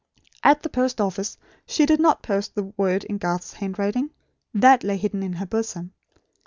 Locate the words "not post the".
1.99-2.73